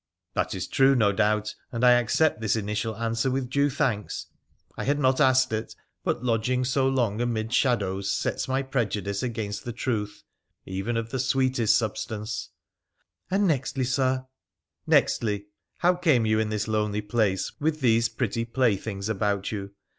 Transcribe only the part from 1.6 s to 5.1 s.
and I accept this initial answer with due thanks. I had